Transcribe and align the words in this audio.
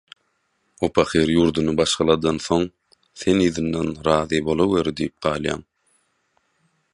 O 0.85 0.87
pahyr 0.95 1.31
ýurduny 1.33 1.75
başgaladan 1.81 2.39
soň, 2.45 2.65
sen 3.25 3.43
yzyndan 3.45 3.93
«Razy 4.09 4.41
bolaweri» 4.49 4.95
diýip 5.01 5.15
galýaň. 5.27 5.63